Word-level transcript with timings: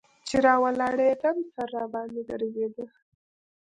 چې 0.27 0.35
راولاړېدم 0.47 1.37
سر 1.53 1.67
راباندې 1.77 2.21
ګرځېده. 2.29 2.85